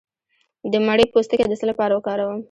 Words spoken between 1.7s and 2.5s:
لپاره وکاروم؟